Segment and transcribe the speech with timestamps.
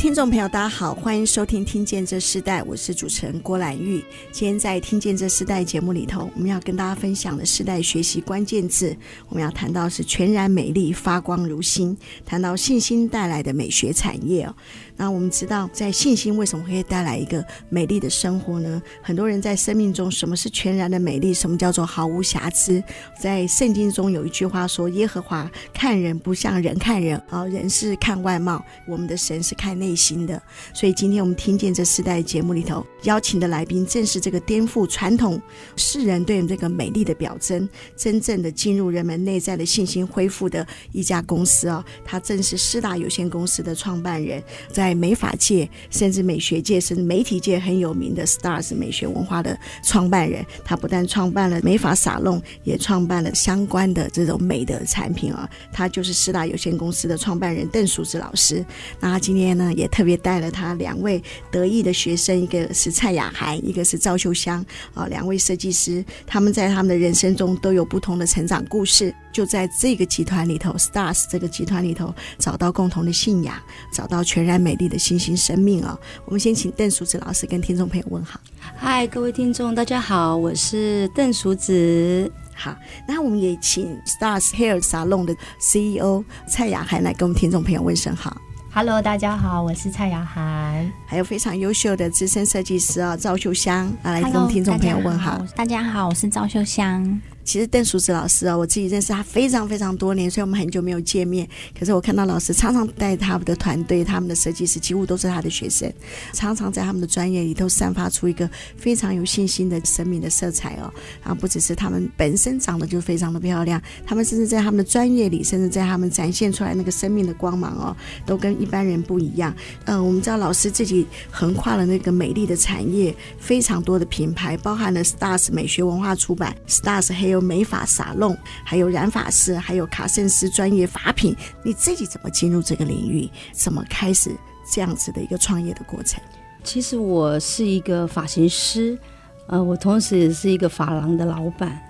[0.00, 4.02] 听众朋友，大家好，欢迎收听《听见这世代》，我是主持人郭兰玉。
[4.32, 8.96] 今天在《听见这世代》节目里头，我们要跟大家分享的世代学习关键字，
[9.28, 11.94] 我们要谈到是全然美丽，发光如新，
[12.24, 14.54] 谈到信心带来的美学产业哦。
[15.00, 18.82] 那我们知道，在信心为什么会带来一个美丽的生活呢？
[19.00, 21.32] 很多人在生命中，什么是全然的美丽？
[21.32, 22.84] 什么叫做毫无瑕疵？
[23.18, 30.42] 在圣经中有一句话说：“耶和华看人不像人看人，啊，人是看外貌，我们的神是看内心的。”
[30.74, 35.40] 所以今天我们听见这四代节目里头邀请的来宾，正是这个颠覆传统
[35.76, 44.89] 世人对这个美丽的表征，真正的进入人们内在的信心恢复的一家公司哦，他正是师大有限公司的创办人，在。
[44.94, 55.48] 美发界，甚至美学界，甚至媒体界很有名的 Stars 美学文化的创办人，他不但创办了美发沙龙，也创办了相关的这种美的产品啊。
[55.72, 58.64] 他就是师大有限公司的创办人邓淑芝老师。
[58.98, 64.64] 那他今天呢，也特别带了他两位得意的学生，一个是蔡雅涵，一个是赵秀香
[64.94, 73.54] 啊，两位设计师，他们在他们的人生中都有不同的成长故事，就在这个集团里头，Stars 这个集团里头找到共同的信仰，
[73.90, 74.90] 找到全然美丽。
[74.90, 75.94] 的新兴生命啊、哦！
[76.24, 78.40] 我们先请邓淑子老师跟听众朋友问好。
[78.76, 82.28] 嗨，各位听众，大家好，我是邓淑子。
[82.52, 82.74] 好，
[83.06, 88.36] 那我们也请 Stars Hair Salon 的 CEO 蔡雅涵来跟我们听众朋友问声好。
[88.72, 90.90] Hello，大家好，我是蔡雅涵。
[91.06, 95.40] 还有非常优秀的资深设计师啊，赵秀香啊来跟我们听众朋友问好。
[95.54, 97.20] 大家好，我是赵秀香。
[97.50, 101.48] 其实邓淑子老师啊，我自己认识他非常非常多年，所以我们很久没有见面。
[101.76, 105.92] 可是我看到老师常常带他们的团队，他们的设计师几乎都是他的学生，
[106.32, 110.94] 常常在他们的专业里头散发出一个非常有信心的生命的色彩哦。
[111.24, 119.52] 然后不只是他们本身长得就非常的漂亮，他们甚至在他们的专业里，甚至在他们展现出来那个生命的光芒哦，都跟一般人不一样。
[119.86, 131.34] 嗯、我们知道老师自己横跨了那个美丽的产业，非常多的品牌，包含了 Stars 美学文化出版，Stars 还美发沙龙，还有染发师，还有卡圣斯专业发品，
[131.64, 133.28] 你自己怎么进入这个领域？
[133.52, 134.30] 怎么开始
[134.70, 136.22] 这样子的一个创业的过程？
[136.62, 138.98] 其实我是一个发型师，
[139.46, 141.80] 呃，我同时也是一个发廊的老板，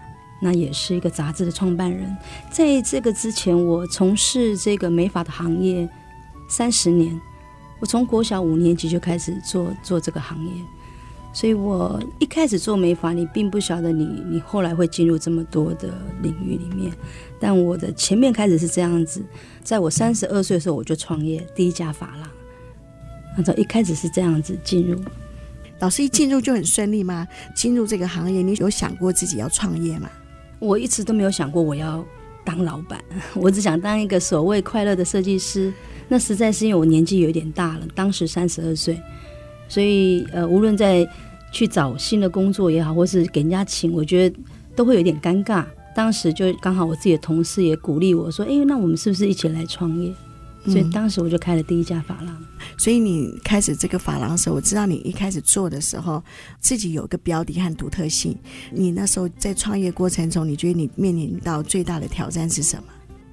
[0.40, 2.16] 那也是一个杂志的创办人。
[2.50, 5.88] 在这个之前，我从事这个美发的行业
[6.48, 7.20] 三十年，
[7.80, 10.52] 我从国小五年级就开始做做这个行业。
[11.32, 15.88] 所以我一开始做美发，你并不晓得你你后来会进入这么多的
[16.22, 16.92] 领域里面。
[17.38, 19.22] 但我的前面开始是这样子，
[19.62, 22.28] 在我三十二岁的时候我就创业第一家发廊。
[23.36, 25.00] 按照一开始是这样子进入，
[25.78, 27.26] 老师一进入就很顺利吗？
[27.54, 30.10] 进入这个行业，你有想过自己要创业吗？
[30.58, 32.04] 我一直都没有想过我要
[32.44, 33.02] 当老板，
[33.36, 35.72] 我只想当一个所谓快乐的设计师。
[36.08, 39.00] 那实在是因为我年纪有点大了，当时三十二岁。
[39.70, 41.08] 所以，呃，无论在
[41.52, 44.36] 去找新的工作也好，或是给人家请，我觉得
[44.74, 45.64] 都会有点尴尬。
[45.94, 50.12] 当时就刚好我自己的同事也鼓励我说：“哎，那我们是不是一起来创业？”
[50.66, 52.28] 所以当时我就开了第一家发廊。
[52.28, 52.46] 嗯。
[52.76, 56.22] 所以你开始这个发廊的时候，我知道你一开始做的时候，
[56.60, 58.36] 自己有个标的和独特性。
[58.70, 62.84] 你那时候在创业过程中，你觉得你面临到最大的挑战是什么？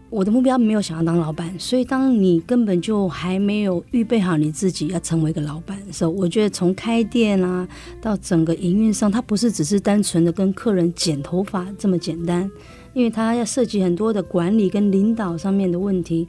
[0.10, 7.68] 我的目标没有想要当老板，所以当你根本就还没有预备好你自己要成为一个老板的时候，我觉得从开店啊
[8.02, 12.50] 到整个营运上，它不是只是单纯的跟客人剪头发这么简单，
[12.94, 16.28] 因为它要涉及很多的管理跟领导上面的问题。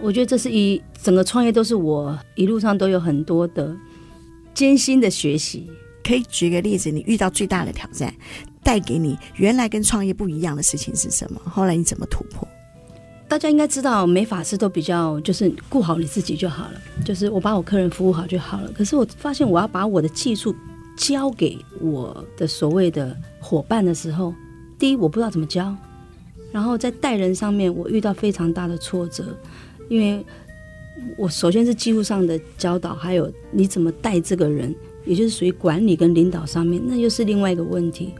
[0.00, 3.76] 我觉得这是一整个创业都是我一路上都有很多的
[4.54, 5.70] 艰辛的学习。
[6.02, 8.12] 可以举个例子，你遇到最大的挑战，
[8.64, 11.38] 带给你原来跟创业不一样的事情是什么？
[11.44, 12.48] 后来你怎么突破？
[13.30, 18.72] 大家应该知道，美法师都比较就是顾好你自己就好了，就是我把我客人服务好就好了。
[18.72, 20.52] 可是我发现，我要把我的技术
[20.96, 24.34] 交给我的所谓的伙伴的时候，
[24.80, 25.72] 第一我不知道怎么教，
[26.50, 29.24] 然后在带人上面我遇到非常大的挫折，
[29.88, 30.26] 因为
[31.16, 34.74] 我首先是技术上的教导，还有你怎么带这个人，
[35.04, 38.12] 也就是属于管理跟领导上面，那又是另外一个问题。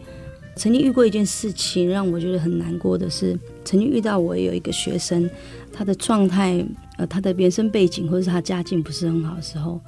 [0.60, 3.34] 曾经遇过一件事情，让我觉得很难过的是，
[3.64, 5.26] 曾经遇到我有一个学生，
[5.72, 6.62] 他的状态，
[6.98, 9.80] 呃，他的原生背景或者是他家境不是很好的时候，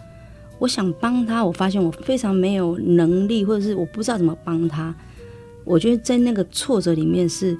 [0.59, 4.95] 我想帮他，我发现我非常没有能力，或者是我不知道怎么帮他。
[5.65, 7.55] 我觉得在那个挫折里面是，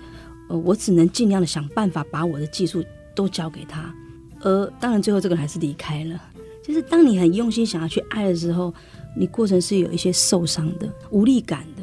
[0.49, 2.83] 呃，我只能尽量的想办法把我的技术
[3.15, 3.95] 都交给他。
[4.41, 6.19] 而当然，最后这个人还是离开了。
[6.65, 8.73] 就是当你很用心想要去爱的时候，
[9.15, 11.82] 你过程是有一些受伤的、无力感的，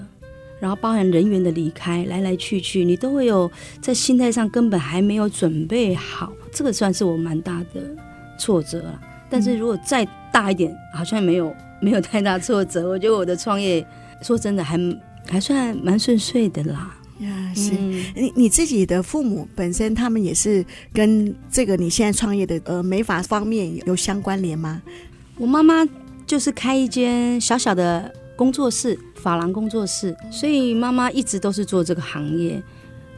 [0.59, 3.50] 然后包含人员的离开，来来去去，你都会有
[3.81, 6.31] 在心态上根本还没有准备好。
[6.51, 7.95] 这个算是我蛮大的
[8.38, 9.00] 挫折了。
[9.29, 12.89] 但是如果再大一点，好像没有 没有太大挫折。
[12.89, 13.85] 我觉得我的创业，
[14.21, 14.77] 说真的还
[15.27, 16.95] 还算蛮顺遂的啦。
[17.19, 17.71] 呀，是
[18.15, 24.81] 你你自己的父母本身，他们也是跟这个你现在创业的呃美发方面有相关联吗？
[25.38, 25.88] 我妈妈
[26.25, 32.63] 就是开一间小小的工作室，发廊工作室，所以妈妈一直都是做这个行业。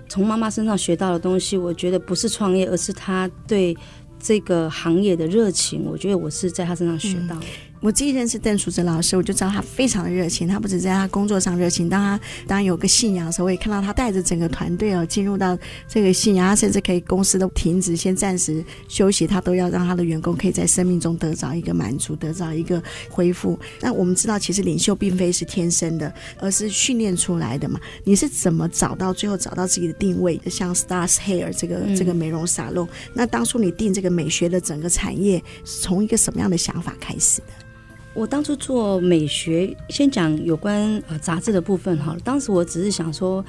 [0.10, 3.78] 从妈妈身上学到的东西，我觉得不是创业，而是她对
[4.20, 5.86] 这个行业的热情。
[5.86, 7.46] 我觉得我是在她身上学到的。
[7.46, 10.48] 嗯我自己认识邓淑芝老师，我就知道他非常的热情。
[10.48, 15.58] 他不止在他工作上热情，当他当有个信仰的时候，我也看到他带着整个团队哦进入到
[15.88, 16.48] 这个信仰。
[16.48, 23.60] 他甚至可以公司都停止，先暂时休息，他都要让他的员工可以在生命中得到一个满足，得到一个恢复。
[23.80, 27.80] 那我们知道，其实领袖并非是天生的，而是训练出来的嘛。
[28.04, 30.40] 你是怎么找到最后找到自己的定位？
[30.46, 37.71] 像 Stars Hair 这个、这个美容沙龙，那当初你定这个美学的整个产业，从一个什么样的想法开始的？
[38.14, 42.20] 我当初做美学，先讲有关呃杂志的部分好了。
[42.20, 43.44] 当时我只是想说，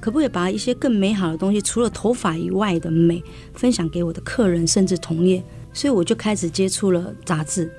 [0.00, 3.22] 可不可以把一些更美好的东西，除了头发以外的美，
[3.54, 5.42] 分享给我的客人，甚至同业。
[5.72, 7.70] 所以我就开始接触了杂志。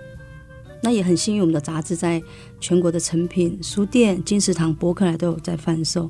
[0.81, 2.23] 那也很幸运，我们的杂志在
[2.61, 6.09] 全国的成品书店、金石堂、博客来都有在贩售。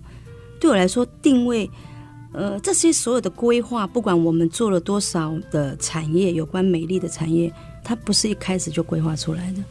[0.60, 1.68] 对我来说，定位
[2.34, 7.52] 呃这些所有的规划，不管我们做了多少的产业，有关美丽的产业，
[7.84, 9.64] 它不是一开始就规划出来的。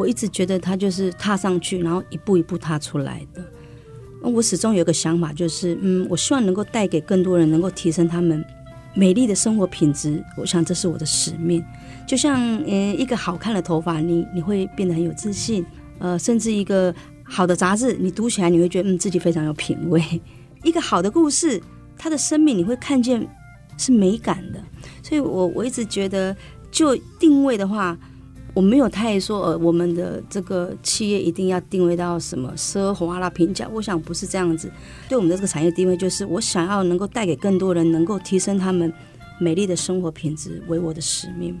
[0.00, 3.44] 我一直觉得他就是踏上去，然后一步一步踏出来的。
[4.22, 8.42] 我始终有个想法，就是嗯，我希望能够带给更多人，能够提升他们
[8.94, 10.24] 美丽的生活品质。
[10.38, 11.62] 我想这是我的使命。
[12.06, 15.64] 就像嗯，一个好看的头发，你你会变得很有自信。
[15.98, 20.02] 呃，甚至一个好的杂志，你读起来你会觉得嗯，自己非常有品味。
[20.64, 21.60] 一个好的故事，
[21.98, 23.26] 它的生命你会看见
[23.76, 24.58] 是美感的。
[25.02, 26.34] 所以我我一直觉得，
[26.70, 27.98] 就定位的话。
[28.54, 33.68] 我没有太说，呃，我们的这个企业一定要定位到什么奢华啦、平价。
[33.72, 34.70] 我想不是这样子。
[35.08, 38.92] 对我们的这个产业定位，就是我想要能够带给更多人，能够提升他们
[39.38, 41.56] 美丽的生活品质，为我的使命。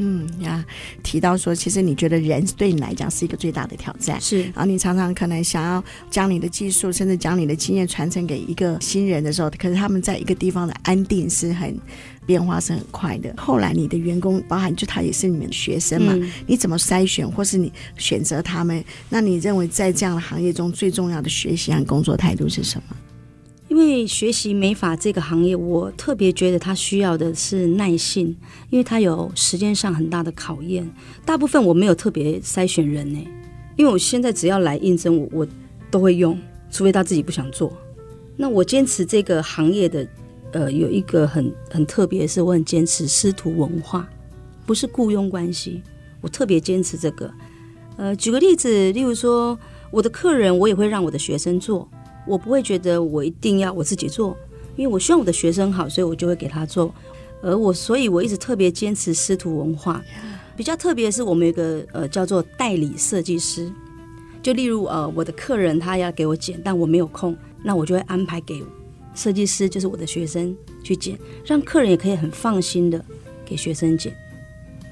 [0.00, 0.64] 嗯呀，
[1.02, 4.42] 提到说，其实你觉得人对你来讲是一个最大的挑战，是。
[4.44, 11.78] 然后你常常可能想要将你的技术，甚至将你的经验传承给一个新人的时候，可是他们在一个地方的安定是很。
[12.26, 13.34] 变化是很快的。
[13.36, 16.12] 后来你的员工，包含就他也是你们的学生嘛？
[16.14, 18.84] 嗯、你怎么筛选，或是你选择他们？
[19.08, 22.96] 那你认为在这样的行业中最重要的学习和工作态度是什么？
[23.70, 28.36] 因为学习美发这个行业，我特别觉得他需要的是耐性，
[28.68, 30.90] 因为他有时间上很大的考验。
[31.24, 33.24] 大部分我没有特别筛选人呢，
[33.76, 35.48] 因为我现在只要来应征，我我
[35.88, 36.36] 都会用，
[36.68, 37.72] 除非他自己不想做。
[38.36, 40.06] 那我坚持这个行业的。
[40.52, 44.10] 呃，有一个很很特别是，我很坚持师徒文化，
[44.66, 45.80] 不是雇佣关系。
[46.20, 47.32] 我特别坚持这个。
[47.96, 49.56] 呃，举个例子，例如说，
[49.92, 51.88] 我的客人，我也会让我的学生做，
[52.26, 54.36] 我不会觉得我一定要我自己做，
[54.76, 56.94] 因为我希望我的学生好，所以我就会给他做。
[57.42, 60.02] 而我，所以我一直特别坚持师徒文化。
[60.56, 63.72] 比较特别的是，我们有一个呃叫做代理设计师，
[64.42, 68.62] 就例如呃我的客人他要给我剪，但我没有空，那我就会安排给。
[69.14, 73.02] 设计师就是我的学生去剪，让客人也可以很放心的
[73.44, 74.14] 给学生剪。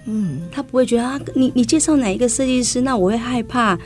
[0.06, 3.78] 嗯，他不会觉得啊，你你介绍哪一个设计师，那我会害怕。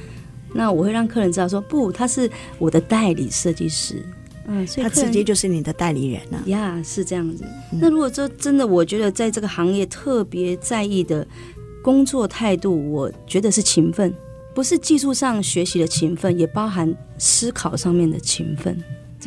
[0.54, 4.02] 那我会让客人知道说，不，他是我的代理设计师。
[4.46, 6.42] 嗯，所以他直接就是你的代理人了。
[6.46, 7.44] 呀，是这样子。
[7.72, 7.78] 嗯。
[7.80, 11.24] 那如果说真的，我觉得在这个行业特别在意的
[11.80, 14.12] 工作态度，我觉得是勤奋，
[14.52, 18.76] 不是技术上学习的勤奋，也包含思考上面的勤奋。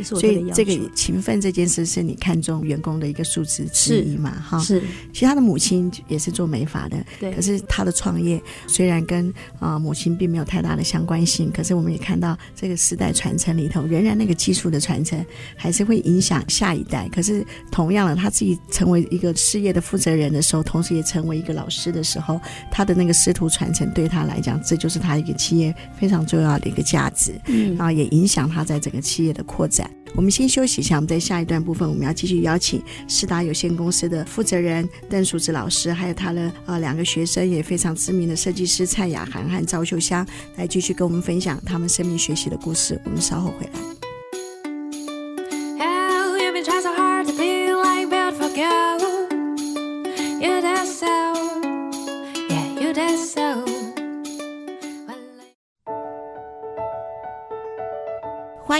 [0.04, 4.32] 所以这个勤奋这件事是你看中员工的一个素质之一嘛？
[4.32, 4.82] 哈，是。
[5.14, 7.32] 其实他的母亲也是做美发的，对。
[7.32, 15.24] 可是他的创业虽然跟啊、呃、母亲并没有太大的相关性，可是我们也看到这个世代传承里头，仍然那个技术的传承
[15.56, 17.08] 还是会影响下一代。
[17.10, 22.40] 可是同样的，他自己成为一个事业的负责人的时候，同时也成为一个老师的时候，
[22.72, 27.34] 他的那个师徒传承对他来讲，这就是他一个企业非常重要的一个价值。
[27.48, 29.68] 嗯，然后也影响他在整个企业的扩
[30.16, 40.26] 我们先休息一下，我们在下一段部分，我们要继续邀请四达有限公司的负责人邓淑芝老师，还有他的呃两个学生也非常知名的设计师蔡雅涵和赵秀香，
[40.56, 43.00] 来继续跟我们分享他们生命学习的故事。
[43.04, 44.05] 我们稍后回来。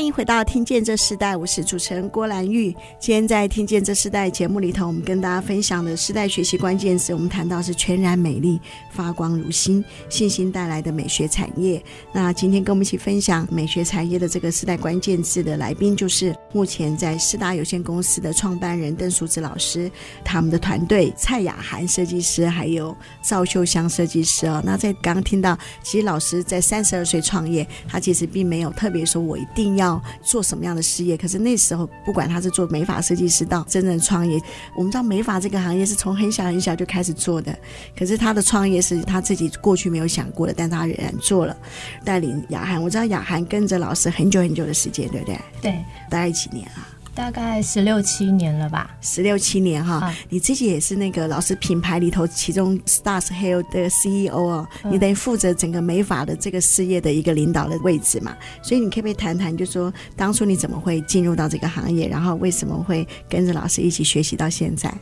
[0.06, 2.72] 欢迎回到《听见这世代》，我是主持人郭兰玉。
[3.00, 11.84] 今天在《听见这世代》节目里头，我们跟大家分享的世代学习关键词，我们谈到是全然美丽、发光如新、信心带来的美学产业。
[12.14, 19.90] 那今天跟我们一起分享美学产业的这个世代关键字的来宾，就是目前在四大有限公司的创办人邓淑芝老师，
[20.24, 24.62] 他们的团队蔡雅涵设计师，还有赵秀香设计师哦。
[24.64, 29.76] 那在刚刚听到，其实老师在三十二岁创业，他其实并没有特别说我一定。
[29.76, 31.18] 要做什么样的事业？
[31.18, 34.40] 可是那时候，不管他是做美发设计师到真正创业，
[34.76, 37.58] 我们知道美发这个行业是从很小很小就开始做的。
[37.98, 41.56] 可是他的创业是他自己过去没有想过的，但他仍然做了。
[42.04, 45.40] 带领雅涵，我知道雅涵跟着老师很久很久的时间，对不对？
[45.62, 46.95] 对，大概几年啊？
[47.16, 64.94] 大概十六七年了吧，十六七年哈，啊、你自己也是那个老师品牌里头其中 Stars Hair 的 CEO 哦，嗯、你等于负责整个美发的这个事业的一个领导的位置嘛，所以你可不可以谈谈，就说当初你怎么会进入到这个行业，然后为什么会跟着老师一起学习到现在？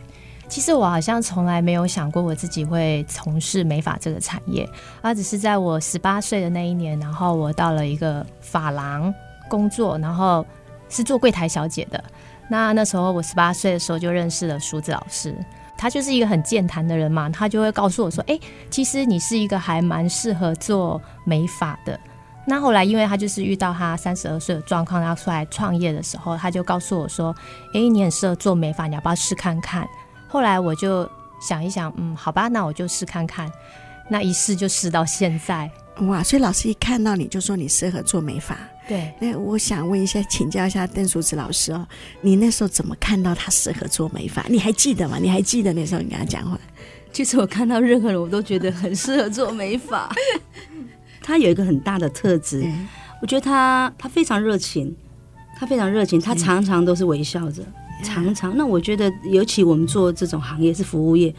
[0.47, 4.69] 其实我好像从来没有想过我自己会从事美发这个产业，
[5.01, 9.11] 而只是在我十八岁的那一年，然后我到了一个发廊
[9.49, 10.45] 工作，然后。
[10.93, 12.01] 是做柜台小姐的，
[12.47, 15.35] 那那时候我十八岁的时候就认识了梳子老师，
[15.75, 21.99] 他就是一个很健谈的人嘛，他就会告诉我说，哎、其实你是一个还蛮适合做美发的。
[22.45, 27.35] 那后来因为他就是遇到他三十二岁的状况，要出来创业的时候，他就告诉我说，
[27.73, 29.87] 哎、你很适合做美发，你要不要试看看？
[30.27, 31.09] 后来我就
[31.41, 33.51] 想一想，嗯，好吧，那我就试看看。
[34.09, 35.71] 那一试就试到现在。
[36.07, 36.21] 哇！
[36.21, 38.57] 所以老师一看到你就说你适合做美发。
[38.87, 39.13] 对。
[39.19, 41.87] 那我想问一下，请教一下邓淑子老师哦，
[42.21, 44.45] 你那时候怎么看到他适合做美发？
[44.49, 45.17] 你还记得吗？
[45.21, 46.59] 你还记得那时候你跟他讲话？
[47.11, 50.13] 其实我看到任何人，我都觉得很适合做美发。
[51.21, 52.87] 他有一个很大的特质，嗯、
[53.21, 54.93] 我觉得他他非常热情，
[55.57, 58.57] 他非常热情，他常常都是微笑着，嗯、常常。
[58.57, 61.33] 那我觉得，尤其我们做这种行业是服务业。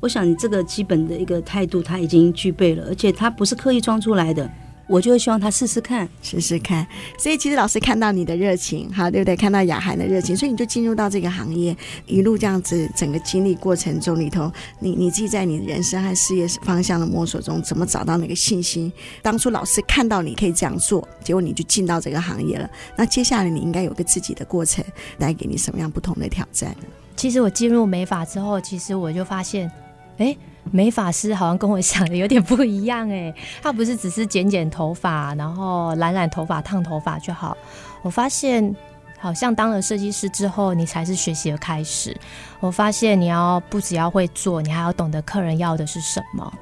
[0.00, 4.48] 我想你这个基本的一个态度他已经具备了，而且他不是刻意装出来的，
[4.86, 6.86] 我就会希望他试试看，试试看。
[7.18, 9.34] 所以其实老师看到你的热情，哈，对不对？
[9.34, 11.76] 看到雅涵的热情，所以你就进入到这个行业，
[12.06, 18.92] 一路这样子整个经历过程中里头，你你自己在你人生和事业方向的摸索中，怎么找到那个信心？
[19.22, 22.68] 当初老师看到你可以这样做，结果你就进到这个行业了。
[22.96, 24.84] 那接下来你应该有个自己的过程，
[25.18, 26.86] 带给你什么样不同的挑战呢？
[27.16, 29.70] 其实我进入美发之后，其实我就发现。
[30.18, 30.36] 哎，
[30.70, 37.56] 美发师好像跟我想的有点不一样哎， 他不是只是剪剪头发，然后染染头发、烫头发就好。
[38.02, 38.74] 我发现，
[39.18, 42.16] 好像当了设计师之后，你才是学习的开始。
[42.60, 46.52] 我发现你要不只要会做，你还要懂得客人要的是什么。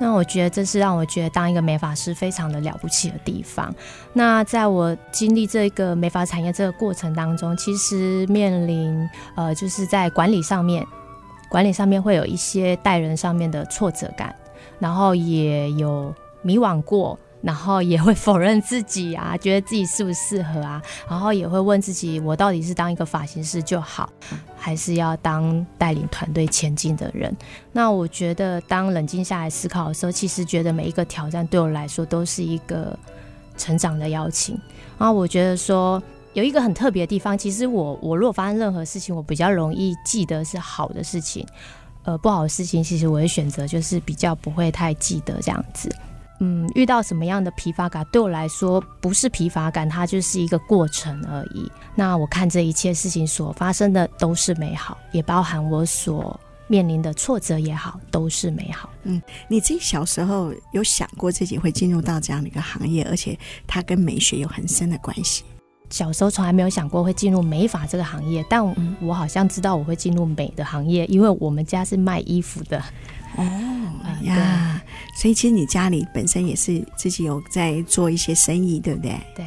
[0.00, 3.72] 那我觉得这是让我觉得当一个美发师非常的了不起的地方。
[4.12, 10.84] 那在我经历这个美发产业这个过程当中，其实面临呃，就是在管理上面。
[11.52, 14.34] 管理上面会有一些待人上面的挫折感，
[14.78, 24.10] 然后也有迷惘过，然后也会否认自己啊，觉得自己适不适合啊，然后也会问自己，我到底是当一个发型师就好，
[24.56, 27.30] 还是要当带领团队前进的人？
[27.70, 32.98] 那我觉得，当冷静下来思考的时候，其实觉得每一个挑战对我来说都是一个
[33.58, 34.58] 成长的邀请。
[34.96, 36.02] 然后我觉得说。
[36.34, 41.46] 有一个很特别的地方，其实我我如果发生任何事情，我比较容易记得是好的事情，
[42.04, 45.94] 呃，不好的事情，其实我会选择就是比较不会太记得这样子。
[46.40, 51.70] 嗯，遇到什么样的疲乏感，对我来说不是疲乏感，它就是一个过程而已。
[51.94, 58.90] 那我看这一切事情所发生的都是美好，也包含我所面临的挫折也好，都是美好。
[59.04, 65.44] 嗯，你自己小时候有想过自己会进入到这样的一个行业，而且它跟美学有很深的关系？
[65.92, 68.64] 小时候从来没有想过会进入美发这个行业，但
[69.00, 72.82] 我好像知道我会进入美的行业，因为我们家是卖衣服的。
[73.36, 73.44] 哦
[74.24, 74.82] 呀，
[75.14, 79.20] 所以其实你家里本身也是自己有在做一些生意，对不对？
[79.36, 79.46] 对。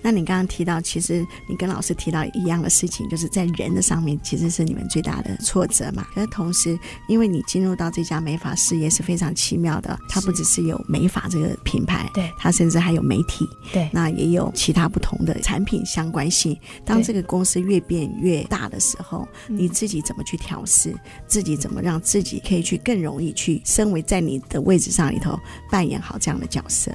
[0.00, 6.06] 那你刚刚提到，其实你跟老师提到一样的事情，就是在人的上面其实是你们最大的挫折嘛。
[6.14, 16.56] 可是同时，因为你进入到这家美发事业是非常奇妙的，它不只是有美发这个品牌，对，它甚至还有媒体，对，那也有其他不同的产品相关性。
[16.84, 20.94] 当这个公司越变越大的时候，你自己怎么去调试？
[21.26, 25.38] 自己怎么让自己可以去更容易去身为在你的位置上里头
[25.70, 26.92] 扮演好这样的角色？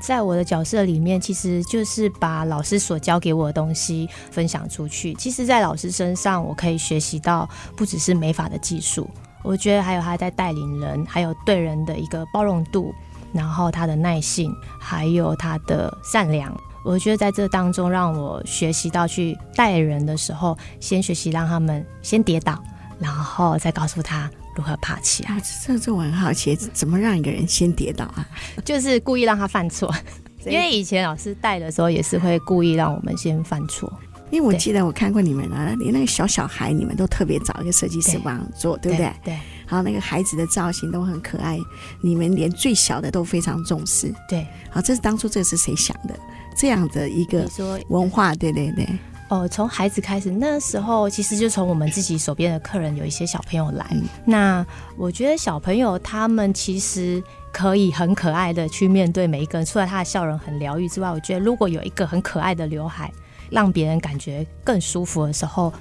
[0.00, 5.14] 在我的角色里面，其实就是把老师所教给我的东西分享出去。
[5.14, 9.08] 其实，在老师身上，我可以学习到不只是美发的技术，
[9.42, 12.94] 我觉得还有他在带领人，还有对人的一个包容度，
[13.32, 16.54] 然后他的耐性，还有他的善良。
[16.84, 22.62] 我觉得在这当中，让我学习到去带人的时候，先学习让他们先跌倒，
[22.98, 25.30] 然后再告诉他如何爬起来。
[25.30, 28.26] 啊，这这我很好奇，怎么让一个人先跌倒啊？
[28.64, 29.94] 就是故意让他犯错，
[30.44, 33.90] 因为以前老师带的时候也是会故意让我们先犯错。
[34.30, 39.12] 因为我记得我看过你们啊，连那个小小孩，你们都特别找一个设计师帮做，对，对不对？
[39.24, 39.34] 对。
[39.66, 41.58] 然后那个孩子的造型都很可爱，
[42.02, 44.12] 你们连最小的都非常重视。
[44.28, 44.46] 对。
[44.70, 46.18] 好，这是当初这是谁想的？
[46.54, 47.48] 这样的一个
[47.88, 48.86] 文化，对对对。
[49.28, 53.86] 哦，从孩子开始，那时候其实就从我们自己手边的客人有一些小朋友来。
[53.90, 54.66] 嗯、那
[54.96, 63.12] 我觉得小朋友他们其实可以很可爱的去面对每一个人，除了他的笑容很疗愈之外，我觉得如果有一个很可爱的刘海。
[63.50, 65.72] 让别人感觉更舒服的时候，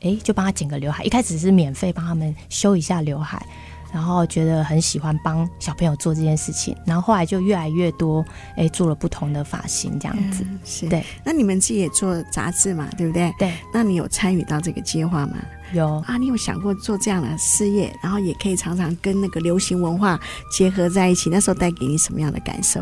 [0.00, 1.04] 哎，就帮他剪个刘海。
[1.04, 3.46] 一开始是免费帮他们修一下刘海，
[3.92, 8.24] 然后觉得很喜欢帮小朋友做这件事情，然后后来就越来越多，
[8.56, 10.44] 哎，做了不同的发型这样子。
[10.48, 11.04] 嗯、是对。
[11.24, 13.34] 那你们自己也做杂志嘛，对不对？
[13.38, 13.52] 对。
[13.72, 15.36] 那你有参与到这个计划吗？
[15.72, 16.16] 有啊。
[16.16, 20.18] 你有想过做这样的事业，然后也可以常常跟那个流行文化
[20.52, 21.30] 结合在一起？
[21.30, 22.80] 那时候带给你什么样的感受？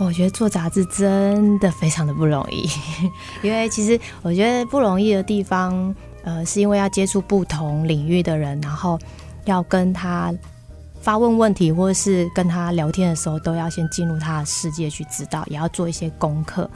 [0.00, 2.70] 我觉得做杂志真的非常的不容易，
[3.42, 8.96] 因为其实我觉得不容易的地方，呃，是因为要接触不同领域的人，然后
[9.50, 10.32] 要跟他
[11.00, 16.70] 发问问题，或者是跟他聊天的时候，都要先进入他的世界去知道，也要做一些功课。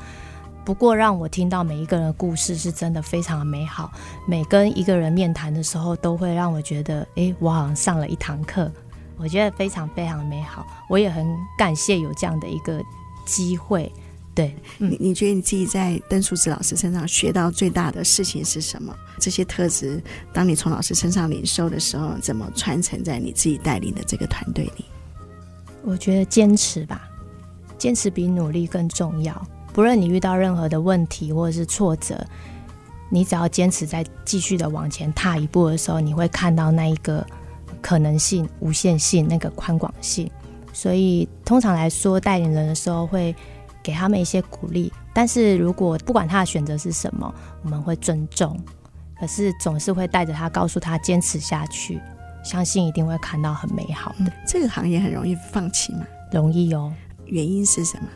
[0.64, 3.90] 不过让我听到每一个人的故事是真的非常的美好，
[4.26, 8.70] 每跟一个人面谈的时候，都会让我觉得，哎，我好像上了一堂课，
[9.16, 10.66] 我觉得非常非常美好。
[10.88, 11.26] 我也很
[11.58, 12.82] 感谢有这样的一个。
[13.24, 13.90] 机会，
[14.34, 18.96] 对，你、嗯、你觉得你自己在邓淑子老师身上学到最大的事情是什么？
[19.18, 20.02] 这些特质，
[20.33, 24.85] 当你从老师身上领受的时候，怎么传承在你自己带领的这个团队里？
[25.85, 27.09] 我觉得坚持吧，
[27.76, 29.46] 坚持比努力更重要。
[29.72, 32.24] 不论你遇到任何的问题或者是挫折，
[33.11, 37.26] 你只要坚持在继续的往前踏一步的时候，你会看到那一个
[37.83, 40.30] 可能性、无限性、那个宽广性。
[40.72, 43.35] 所以，通常来说，带领人的时候会
[43.83, 44.92] 给他们一些鼓励。
[45.12, 48.59] 但是如果不管他的选择是什么，我们会尊重。
[49.21, 52.01] 可是总是会带着他，告诉他坚持下去，
[52.42, 54.25] 相信一定会看到很美好的。
[54.25, 56.01] 嗯，这个行业很容易放弃吗？
[56.33, 56.92] 容易哦。
[57.27, 58.09] 原因是什么？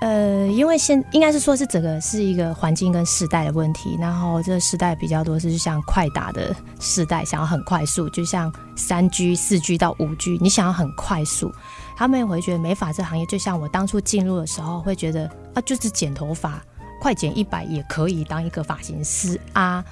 [0.00, 11.52] 呃，因为现应该是说是整个是一个环境跟时代的问题，然后这个时代比较多是像快打的时代，想要很快速，就像三 G、四 G 到五 G，你想要很快速，
[11.98, 16.64] 他们也会觉得美发这行业就像我当初进入的时候会觉得啊，就是剪头发，
[17.00, 19.84] 快剪一百也可以当一个发型师啊，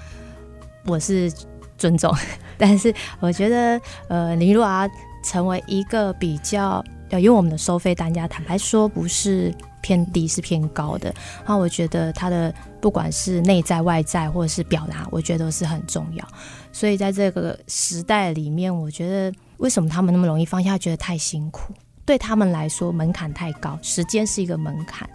[0.85, 1.33] 我是
[1.77, 2.17] 尊重，
[2.57, 4.89] 但是我觉得呃，你如果要
[5.25, 9.53] 成为一个比较，要因为我们的收费单价，坦白说不是。
[9.83, 11.15] 偏低是偏高的，
[11.47, 16.29] 那我觉得他的不管是内在外在或者是表达，我觉得都是很重要。
[16.73, 20.77] 所以在这个时代里面，我觉得为什么他们那么容易放下？
[20.77, 21.73] 觉得太辛苦，
[22.07, 25.07] 对他们来说门槛太高，时间是一个门槛，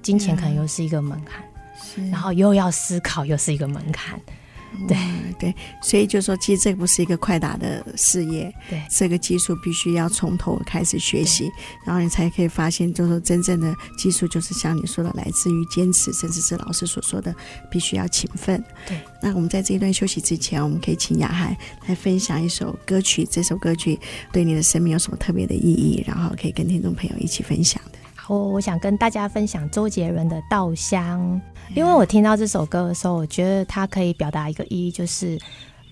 [0.00, 1.44] 金钱可能又是一个门槛，
[2.10, 4.18] 然后又要思考，又是一个门槛。
[4.88, 4.96] 对
[5.38, 11.50] 对，所以就说，其实这不是一个快打的事业，对，这个技术必须要从头开始学习，
[11.86, 17.34] 然后你才可以发现，就是说真正的技术就是像你说的，来自于坚持，甚至是老师所说的，
[17.70, 18.62] 必须要勤奋。
[18.86, 21.56] 对，那我们在这一段休息之前，我们可以请雅涵
[21.86, 23.98] 来分享一首歌曲，这首歌曲
[24.32, 27.98] 对你的生命有什么特别的意义，然后可以跟听众朋友一起分享的。
[28.14, 31.40] 好，我想跟大家分享周杰伦的《稻香》。
[31.74, 35.38] 因为我听到这首歌的时候，我觉得它可以表达一个意义，就是，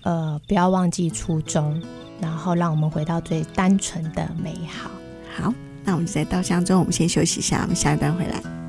[0.03, 1.81] 呃，不要忘记初衷，
[2.21, 4.91] 然后让我们回到最单纯的美好。
[5.35, 5.53] 好，
[5.83, 8.60] 那我们就在稻香中，我们先休息一下，我们下一段回来。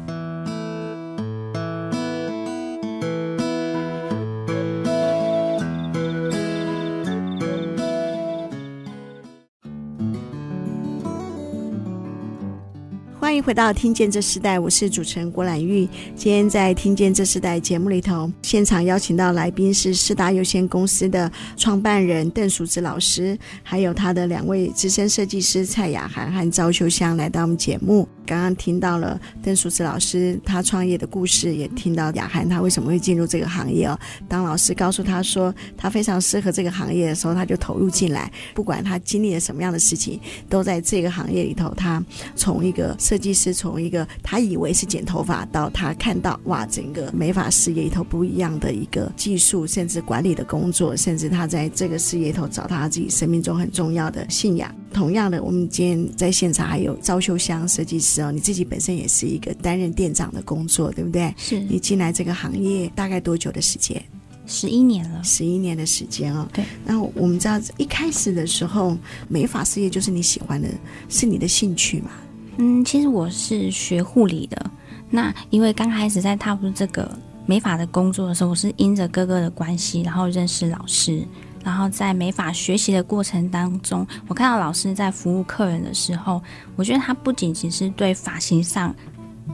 [13.33, 15.88] 欢迎回到《听见这时代》，我是主持人郭兰玉。
[16.14, 28.07] 今天在《听见这时代》节目里头，现场邀请到来宾是世达有限公司的创办人邓淑芝老师，还有他的两位资深设计师蔡雅涵和赵秋香来到我们节目。
[28.27, 33.99] 刚刚听到了邓淑芝老师他创业的故事，也听到雅涵他为什么会进入这个行业哦。
[34.29, 38.31] 当老师告诉他说他非常适合这个行业的时候，他就投入进来。
[38.55, 41.73] 不管他经历了什么样的事情，都在这个行业里头。
[41.75, 42.05] 他
[42.37, 54.73] 从一个设计师，从一个他以为是剪头发，到他看到哇，整个美发事业里头不一样的一个技术，甚至管理的工作，甚至他在这个事业里头找到他自己生命中很重要的信仰。
[54.93, 61.33] 同样的，我们今天在现场还有赵秀香设计师哦，你自己本身也是一个担任店长的工作，对不对？
[61.38, 64.03] 是你进来这个行业大概多久的时间？
[64.44, 66.46] 十一年了，十一年的时间哦。
[66.53, 66.64] 对。
[66.85, 68.98] 那我们知道一开始的时候，
[69.29, 70.68] 美发事业就是你喜欢的，
[71.09, 72.11] 是你的兴趣嘛？
[72.59, 74.70] 嗯，其实我是学护理的。
[75.09, 77.11] 那因为刚开始在踏入这个
[77.46, 81.25] 美发的工作的时候，我是因着哥哥的关系，然后认识老师。
[81.64, 86.42] 然后在美法学习的过程当中，我看到老师在服务客人的时候，
[86.77, 88.94] 我觉得他不仅仅是对发型上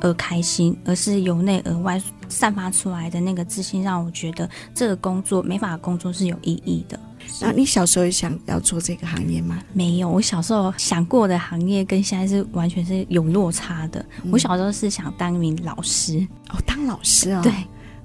[0.00, 6.98] 而开心，而是由内而外散发出来的那个自信，让我觉得这个工作美法工作是有意义的。
[7.42, 9.58] 那你小时候想要做这个行业吗？
[9.74, 14.00] 没有，我小时候想过的行业跟现在是完全是有落差的。
[14.24, 17.52] 嗯、我小时候是想当一名老师哦，当老师啊、哦，对。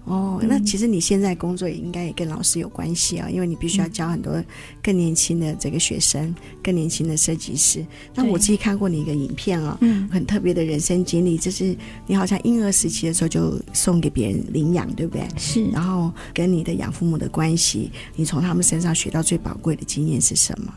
[0.06, 4.44] 哦，那其实你现在工作也应该也跟老师有关系啊，因为你必须要教很多
[4.82, 7.86] 更年轻的这个学生，更年轻的设计师。
[8.14, 11.74] 那我自己看过你一个影片啊，嗯，很特别的人生经历，就是
[12.06, 15.26] 你好像婴儿时期的时候就送给别人领养，对不对？
[15.38, 15.64] 是。
[15.68, 20.74] 然后跟你的养父母的关系，你从他们身上学到最宝贵的经验是什么？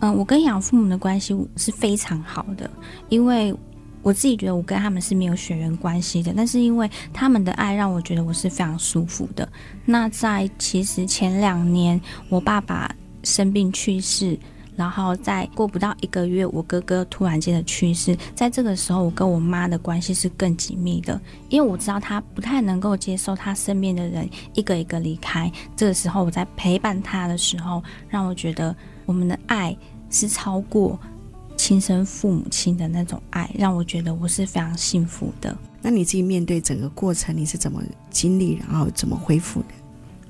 [0.00, 2.70] 嗯，我跟养父母的关系是非常好的，
[3.08, 3.54] 因为。
[4.06, 9.48] 我自己觉得我跟他们是没有血缘关系的，但是因为他们的爱让我觉得我是非常舒服的。
[9.84, 12.88] 那在其实前两年，我爸爸
[13.24, 14.38] 生病去世，
[14.76, 25.50] 然后在过不到一个月，我哥哥突然间的去世，在这个时候，我跟我妈的关系是更紧密的，因为我知道他不太能够接受他身边的人一个一个离开。
[25.74, 28.72] 这个时候，我在陪伴他的时候，让我觉得
[29.04, 29.76] 我们的爱
[30.10, 30.96] 是超过。
[31.66, 35.58] 亲生父母亲的那种爱，让我觉得我是非常幸福的。
[35.82, 39.66] 那你自己面对整个过程，你是怎么经历，然后怎么恢复的？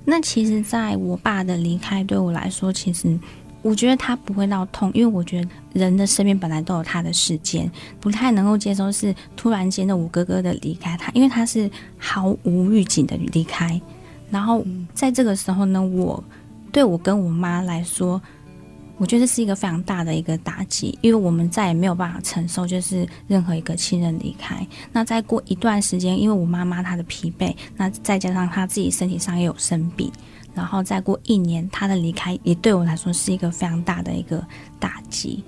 [0.03, 3.19] 那其实，在我爸的离开对我来说，其实
[3.61, 7.71] 我觉得他不会闹痛，因为我觉得人的生命本来都有他的时间，
[8.01, 13.79] 不太能够接受是突然间的我哥哥的离开他，因为他是毫无预警的离开。
[14.31, 16.25] 然后在这个时候呢，我
[16.73, 18.19] 对我跟我妈来说。
[18.99, 24.67] 我觉得这是一个非常大的一个打击，因为我们再也没有办法承受，就是任何一个亲人离开。
[24.93, 30.11] 那再过一段时间，因为我妈妈她的疲惫，那再加上她自己身体上也有生病，
[30.55, 34.43] 然后再过一年，她的离开也对我来说是一个非常大的一个
[34.81, 35.45] 打击。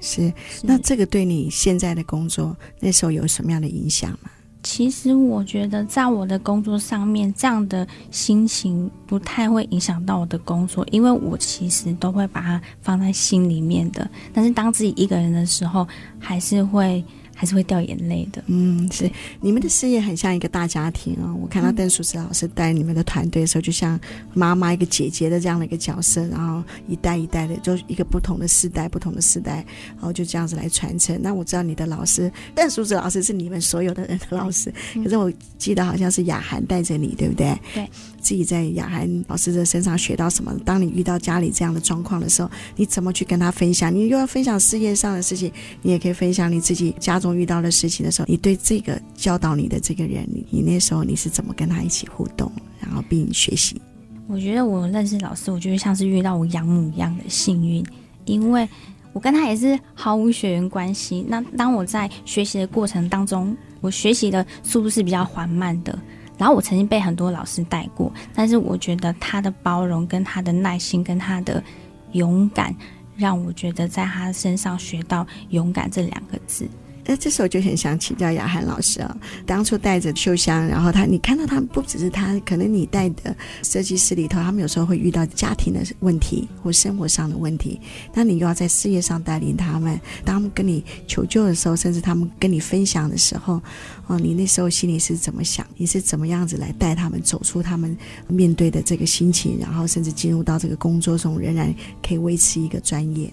[0.00, 4.30] 是，那这个对你现在的工作那时候有什么样的影响吗？
[4.68, 14.10] 其实我觉得，在我的工作上面，这样的心情不太会影响到我的工作，因为我其实都会把它放在心里面的。
[14.32, 15.86] 但是当自己一个人的时候，
[16.18, 17.04] 还是会。
[17.36, 18.42] 还是会掉眼泪的。
[18.46, 19.08] 嗯，是。
[19.42, 21.38] 你们的事业很像一个大家庭啊、哦！
[21.42, 24.00] 我看到邓淑芝老师带你们的团队的时候，就像
[24.32, 29.64] 妈妈一个姐姐的这样的一个角色，然后一代一代的，就一个不同的世代，不同的世代，
[29.96, 31.20] 然后就这样子来传承。
[31.22, 34.72] 那我知道你的老师 邓淑芝老师是你们所有的人的老师，
[35.04, 37.54] 可是我记得好像是雅涵带着你，对不对？
[37.74, 37.88] 对。
[38.18, 40.52] 自己在雅涵老师的身上学到什么？
[40.64, 43.94] 当你遇到家里这样的状况的时候，你怎么去跟他分享？
[43.94, 53.80] 你又要分享事业上的事情，你也可以分享你自己家中遇到的事情的时候，你对这个教导你的这个人，你你那时候你是怎么跟他一起互动，然后并学习？
[54.28, 57.84] 我觉得我认识老师，我觉得像是遇到我养母一样的幸运，
[58.24, 58.68] 因为
[59.12, 61.24] 我跟他也是毫无血缘关系。
[61.28, 65.96] 那当我在学习的过程当中，我学习的速度是比较缓慢的。
[66.38, 71.64] 然后我曾经被很多老师带过，但是我觉得他的包容、跟他的耐心、跟他的
[72.12, 72.76] 勇敢，
[73.16, 76.68] 让我觉得在他身上学到“勇敢”这两个字。
[77.06, 79.16] 那这时候就很想请教雅涵老师啊，
[79.46, 87.80] 当初带着秀香，然后他，你看到他们不只是他，可能你带的设计师里头，他们有时候会遇到家庭的问题或生活上的问题，
[88.12, 93.62] 那你又要在事业上带领他们，当他们跟你求救的时候，甚至他们跟你分享的时候，
[94.06, 95.66] 哦，你那时候心里是怎么想？
[95.76, 103.30] 你是怎么样子来带他们走出他们面对的这个心情，然后甚至进入到这个工作中，仍然可以维持一个专业？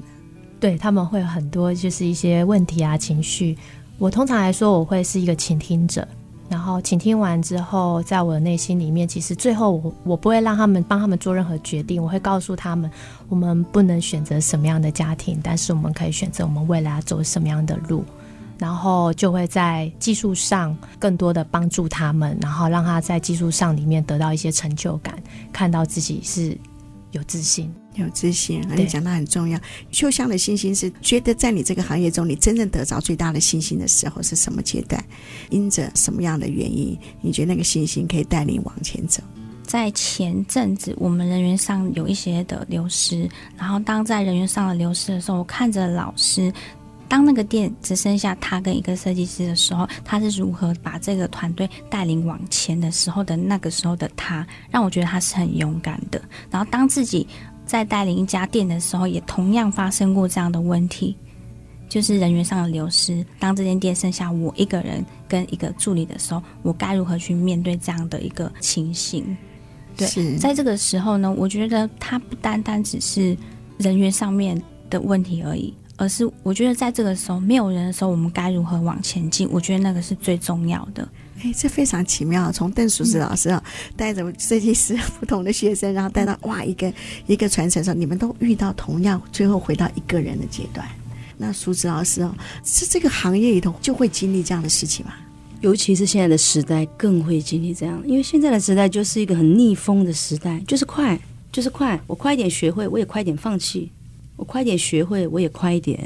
[0.63, 3.57] 对，他们会有很多就是一些问题啊、情绪。
[3.97, 6.07] 我通常来说，我会是一个倾听者，
[6.47, 12.89] 然后倾听完之后，在我的内心里面，其实最后我我不会让他们帮他们做任何决定，我会告诉他们，
[13.27, 18.05] 我们不能选择什么样的家庭，但是我们可以选择我们未来要走什么样的路，
[18.57, 25.21] 然后就会在技术上更多的帮助他们，然后让他在技术上里面得到一些成就感，
[25.51, 26.57] 看到自己是
[27.11, 27.69] 有自信。
[27.95, 29.59] 有自信，而且讲的很重要。
[29.91, 35.03] 秀香的信心是觉得在你这个行业中，你真正得着最大的信心的时候是什么阶段？
[35.49, 39.21] 因着什么样的原因，你觉得那个信心可以带你往前走？
[39.63, 46.51] 在前阵子我们人员上有一些的流失，然后当在人员上的流失的时候，我看着老师。
[47.09, 56.19] 当那个店只剩下他跟一个设计师的时候，他是如何把这个团队带领往前的时候的那个时候的他，让我觉得他是很勇敢的。
[56.49, 57.27] 然后当自己
[57.65, 61.15] 在带领一家店的时候，也同样发生过这样的问题，
[61.89, 63.25] 就是人员上的流失。
[63.39, 69.35] 当这间店剩下我一个人跟一个助理的时候，我该如何去面对这样的一个情形？
[69.95, 73.37] 对，在这个时候呢，我觉得它不单单只是
[73.77, 75.73] 人员上面的问题而已。
[75.95, 79.47] 而是我觉得在这个时候没有人的时候，我们该如何往前进？
[79.51, 81.07] 我觉得那个是最重要的。
[81.43, 82.51] 哎，这非常奇妙。
[82.51, 83.63] 从邓淑子老师啊，
[83.95, 86.91] 带着设计师不同的学生，然后带到哇一个
[87.27, 90.87] 一个传承上，你们都遇到同样最后回到一个人的阶段。
[91.37, 95.13] 那淑子老师哦，是这个行业里头就会经历这样的事情吗？
[95.61, 101.19] 尤其是现在的时代更会经历这样，因为现在的时代就是一个很逆风的时代，就是快，
[101.51, 103.89] 就是快，我快一点学会，我也快一点放弃。
[104.43, 105.97] 我快点学会，我也快一点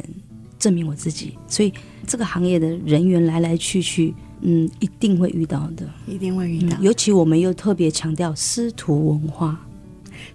[0.60, 1.36] 证明我自己。
[1.48, 1.74] 所以
[2.06, 6.78] 这个行业的人员来来去去，嗯，一定会遇到的，一定会遇到。
[6.78, 9.60] 嗯，尤其我们又特别强调师徒文化。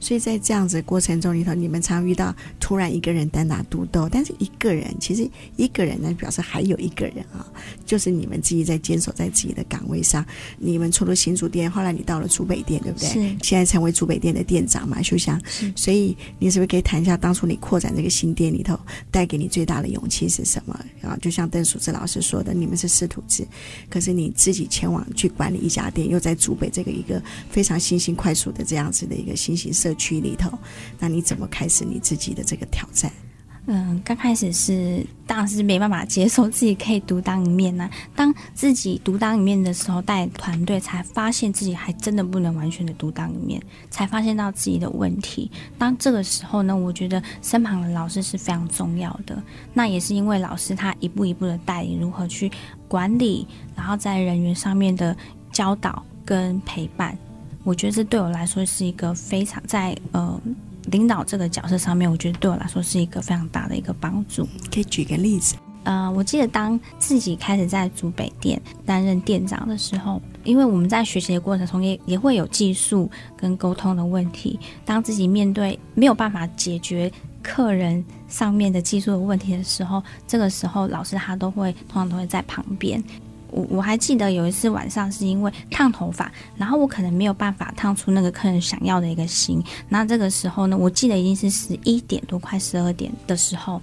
[0.00, 7.46] 所以在这样子的过程中里头，你们常遇到突然一个人单打独斗，但是一个人其实一个人呢，表示还有一个人啊，
[7.86, 10.24] 就是你们自己在坚守在自己的岗位上。
[10.58, 13.08] 你们出了新竹店，后来你到了竹北店，对不对？
[13.08, 13.36] 是。
[13.42, 15.40] 现在成为竹北店的店长嘛，秀香。
[15.46, 15.72] 是。
[15.76, 18.78] 所以你是不是可以谈一下当初你扩展这个新店里头
[19.10, 20.78] 带给你最大的勇气是什么？
[21.02, 23.46] 啊，就像邓淑芝老师说的，你们是师徒制，
[23.90, 29.92] 可是你自己前往去管理一家店，又在竹北这个一个非常新兴快速的这样子的一个新型社。
[30.02, 30.50] 区里头，
[30.98, 33.12] 那你怎么开始你自己的这个挑战？
[33.66, 45.48] 嗯，刚开始是当然是没办法接受自己可以独当一面呢、当自己独当一面的时候，带团队才发现自己还真的不能完全的独当一面，才发现到自己的问题。
[45.78, 49.40] 当这个时候呢，我觉得身旁的老师是非常重要的。
[49.72, 52.50] 那也是因为老师他一步一步的带领，如何去
[52.88, 55.16] 管理，然后在人员上面的
[55.52, 57.16] 教导跟陪伴。
[57.64, 60.40] 我觉得这对我来说是一个非常在呃
[60.86, 64.46] 领导这个角色上面，我觉得对我来说是一个非常大的一个帮助。
[64.72, 65.54] 可以举个例子？
[65.84, 74.58] 呃，我记得当自己开始在竹北店担任店长的时候，因为我们在学习的过程中也也会有技术跟沟通的问题。
[74.84, 77.10] 当自己面对没有办法解决
[77.42, 83.02] 客人上面的技术的问题的时候，这个时候老师他都会通常都会在旁边。
[83.52, 89.62] 我我还记得有一次晚上是因为烫头发，然后我可能没有办法烫出那个客人想要的一个型。
[89.88, 93.80] 那这个时候呢，我记得已经是十一点多，快十二点的时候，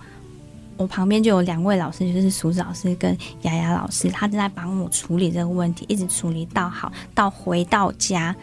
[0.75, 8.35] 我旁边就有两位老师，就是淑子老师跟雅雅老师，他正在帮我处理这个问题，一直处理到好，到回到家，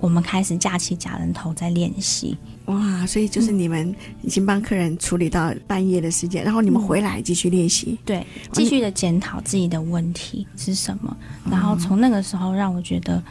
[0.00, 2.36] 我们开始架起假人头在练习。
[2.66, 13.22] 哇，所以就是你们已经帮客人处理到半夜的时间，嗯、然后你们回来继续练习，对，继续的检讨自己的问题是什么，嗯、然后从那个时候让我觉得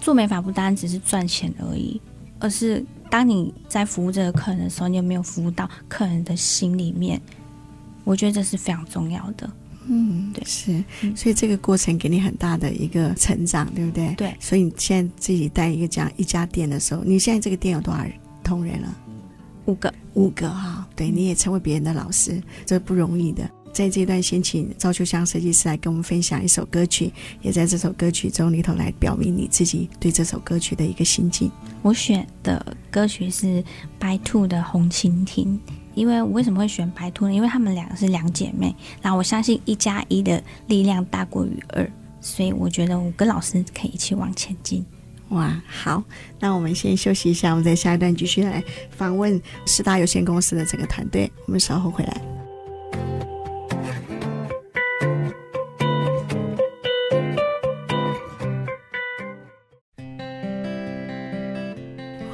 [0.00, 2.00] 做美发不单只是赚钱而已，
[2.38, 7.20] 而是当你在服务这个客人的时候，你有没有服务到客人的心里面？
[8.04, 9.50] 我觉得这是非常重要的。
[9.88, 10.84] 嗯，对，是，
[11.16, 14.14] 所以这个过程给你很大的一个成长，对不对？
[14.16, 18.12] 对，所以你现在自己带一个这样一家店的时候，你现在这个店有多少人？
[18.46, 18.96] 同仁了，
[19.64, 23.50] 五个，五个哈，对，你也成为别人的老师，这不容易的。
[23.72, 31.50] 在这段，先请赵秋香设计师来跟我们分享一首歌曲，也在这首歌曲中里头来表明你自己对这首歌曲的一个心境。
[31.82, 33.62] 我选的歌曲是
[33.98, 35.60] 白兔的《红蜻蜓》，
[35.94, 37.34] 因为我为什么会选白兔呢？
[37.34, 44.86] 因为他们两个是两姐妹，然后我相信一加一的力量大过于二，所以我觉得我跟老师可以一起往前进。
[45.30, 46.02] 哇，好，
[46.38, 52.35] 那我们先休息一下，我们在下一段继续来访问四大有限公司的整个团队，我们稍后回来。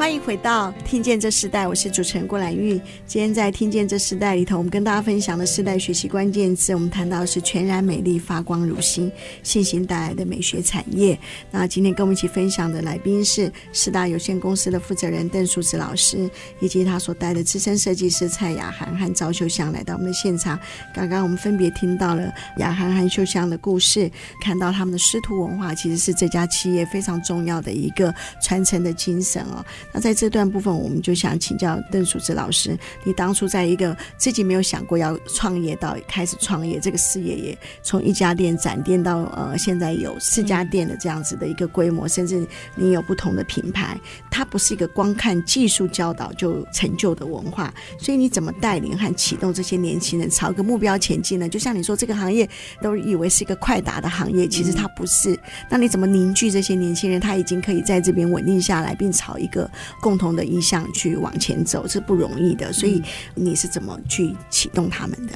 [0.03, 2.73] 欢迎回到《听见这时代》，我是主持人郭兰玉。
[3.07, 9.09] 今天在《听见这时代》里头，我们跟大家分享的世代学习关键字，我们谈到的是全然美丽、发光如新、
[9.45, 11.17] 信心带来的美学产业。
[11.53, 20.59] 那今天跟我们一起分享的来宾是四大有限公司的负责人邓淑子老师，以及他所带的资深设计师蔡雅涵和赵秀香来到我们的现场。
[20.93, 24.11] 刚刚我们分别听到了雅涵和秀香的故事，
[24.43, 28.13] 看到他们的师徒文化其实是这家企业非常重要的一个
[28.43, 29.65] 传承的精神哦。
[29.93, 43.99] 那在这段部分，我们就想请教邓淑芝老师，你当初在一个自己没有想过要创业到开始创业，这个事业也从一家店展店到呃现在有四家店的这样子的一个规模，甚至你有不同的品牌，
[44.31, 51.49] 它不是一个光看技术教导就成就的文化，所以你怎么带领和启动这些年轻人朝一个目标前进呢？
[51.49, 52.49] 就像你说，这个行业
[52.81, 55.39] 都以为是一个快打的行业，其实它不是。
[55.71, 57.23] 那你怎么凝聚这些年轻人？
[57.23, 62.73] 他已经可以在这边稳定下来，并朝一个共同的意向去往前走，是不容易的。
[62.73, 63.03] 所以
[63.35, 65.33] 你是怎么去启动他们的？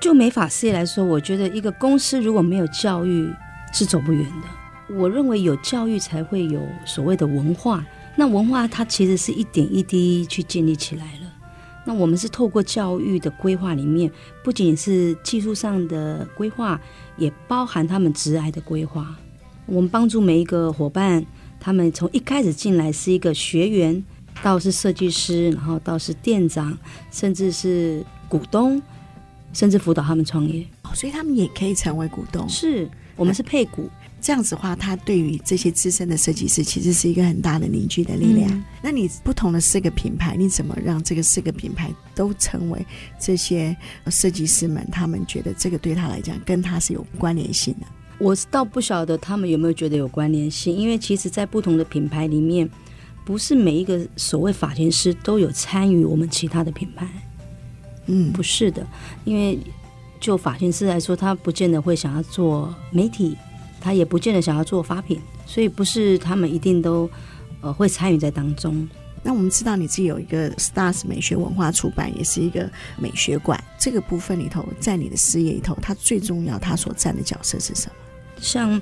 [0.00, 3.28] 就美法事业来说，我觉得一个公司如果没有教育
[3.72, 4.94] 是走不远的。
[4.94, 7.84] 我认为有教育才会有所谓的文化。
[8.14, 11.32] 那文化它其实是一点一滴去建立起来了。
[11.84, 14.10] 那我们是透过教育的规划里面，
[14.42, 16.80] 不仅是技术上的规划，
[17.16, 19.16] 也包含他们职涯的规划。
[19.66, 21.24] 我们帮助每一个伙伴，
[21.58, 24.04] 他们从一开始进来是一个学员，
[24.42, 26.76] 到是设计师，然后到是店长，
[27.10, 28.80] 甚至是股东，
[29.52, 30.66] 甚至辅导他们创业。
[30.82, 32.48] 哦所以他们也可以成为股东。
[32.48, 33.90] 是我们是配股。
[34.18, 38.50] 这样子的话，他对于这些资深的设计师，其实是一个很大的凝聚的力量。
[38.50, 42.84] 嗯、那你不同的四个品牌，你怎么让这个四个品牌都成为
[43.20, 43.76] 这些
[44.08, 47.86] 设计师们，他们觉得这个对他来讲跟他是有关联性的？
[48.18, 52.68] 我倒不晓得他们有没有觉得有关联性，因为其实，在不同的品牌里面，
[53.24, 57.08] 不是每一个所谓发型师都有参与我们其他的品牌。
[58.06, 58.86] 嗯，不是的，
[59.24, 59.58] 因为
[60.18, 63.36] 就发型师来说，他不见得会想要做媒体。
[63.78, 67.08] 他也不见得想要做发品，所以不是他们一定都
[67.60, 68.88] 呃会参与在当中。
[69.22, 73.62] 那我们知道你自己有一个 Stars 美学文化出版，也是一个美学馆。
[73.78, 77.94] 这个部分里头，在你的事业里头，它最重要，它所占的角色是什么？
[78.40, 78.80] 像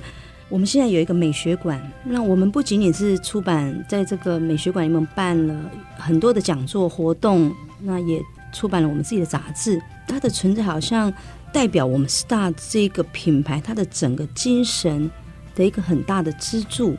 [0.49, 5.55] 我们现在有一个美学馆，那我们不仅仅是出版，在这个美学馆里面办了
[5.97, 8.21] 很多的讲座活动，那也
[8.53, 9.81] 出版了我们自己的杂志。
[10.07, 11.13] 它的存在好像。
[11.55, 15.09] 代表我们 Star 这个品牌，它的整个精神
[15.55, 16.97] 的一个很大的支柱。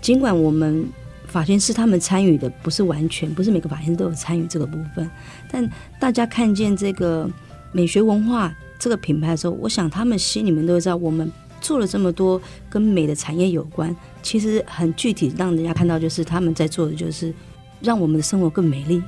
[0.00, 0.84] 尽管我们
[1.28, 5.08] 发型师他们参与的不是完全，不是每个发型师都有参与这个部分，
[5.48, 7.30] 但大家看见这个
[7.70, 11.30] 美学文化这个品牌的时候，我想他们心里面都会知道，我们
[11.62, 17.32] 做了这么多跟美的产业有关，其实很具体，让人家看到就是他们在做的就是
[17.80, 19.02] 让我们的生活更美丽。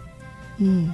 [0.58, 0.86] 嗯，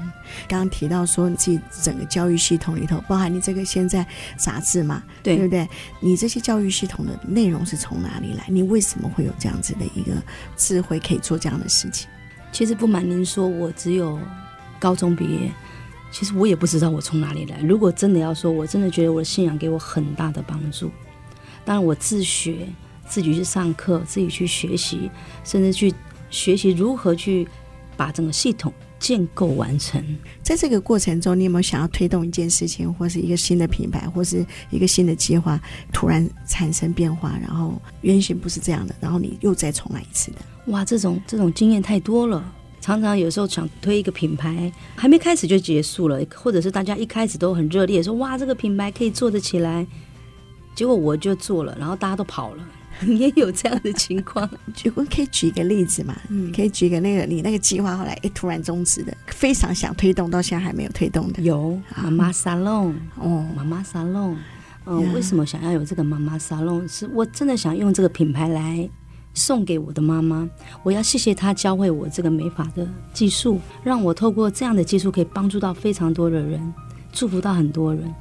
[0.49, 4.07] 刚刚提到说你自己整个教育系统里头，包含你这个现在
[4.39, 5.69] 杂志嘛，对，对不对？
[6.01, 8.47] 你这些教育系统的内容是从哪里来？
[8.49, 10.13] 你为什么会有这样子的一个
[10.57, 12.09] 智慧，可以做这样的事情？
[12.51, 14.19] 其实不瞒您说，我只有
[14.79, 15.53] 高中毕业，
[16.11, 17.61] 其实我也不知道我从哪里来。
[17.61, 20.91] 如果真的要说，我真的觉得我的信仰给我很大的帮助。
[21.71, 22.67] 当然，我自学，
[23.07, 25.09] 自己去上课，自己去学习，
[25.45, 25.95] 甚至去
[26.29, 27.47] 学习如何去
[27.97, 28.73] 把整个系统。
[28.99, 30.05] 建构完成，
[30.43, 35.59] 在这个过程中，你有没有想要推动一件事情，或是一个新的品牌，或是一个新的计划，
[35.93, 40.39] 突然产生变化，然后原型不是这样的，然后你又再重来一次的？
[40.67, 42.53] 哇，这种这种经验太多了。
[42.81, 49.87] 常常有时候想推一个品牌，还没开始就结束了，或者是大家一开始都很热烈，说哇，这个品牌可以做得起来，
[50.75, 52.65] 结果我就做了，然后大家都跑了。
[53.03, 56.15] 你 也有这样的情况， 举我可以举一个例子嘛？
[56.29, 61.41] 嗯，可以举个那个你那个计划后来诶突然终止的，非常想推动到现在还没有推动的。
[61.41, 64.37] 有妈妈沙龙哦，妈妈沙龙，
[64.85, 66.87] 嗯，为什么想要有这个妈妈沙龙？
[66.87, 68.87] 是我真的想用这个品牌来
[69.33, 70.47] 送给我的妈妈，
[70.83, 76.61] 我要谢谢她教会我这个美发的技术，让我透过这样的技术可以帮助到非常多的人，
[77.13, 78.13] 祝福到很多人。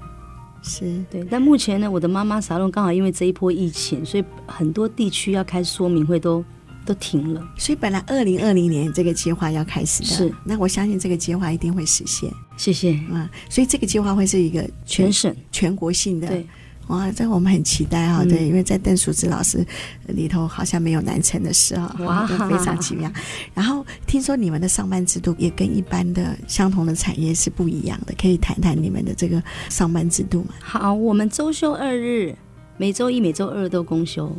[0.61, 6.43] 是对，但目前呢，我的妈妈沙龙刚好因为这一波疫情，所以很多地区要开说明会都
[6.85, 7.47] 都停了。
[7.57, 12.31] 所以本来二零二零年这个计划要开始的，是那我相信这个计划一定会实现。
[12.57, 16.27] 谢谢啊，所以这个计划会是一个全，全省全国性的。
[16.27, 16.45] 对。
[16.89, 19.63] 哇，这个我们很期待哈，对，因为在邓淑芝老师
[20.07, 23.11] 里头好像没有难成的事哈，哇，非常奇妙。
[23.53, 30.55] 然后听说你们的上班制度也跟一般的相同的产业是不一样的，可以谈谈你们的这个上班制度吗？
[30.61, 32.35] 好，我们周休二日，
[32.77, 34.35] 每周一、每周二都公休，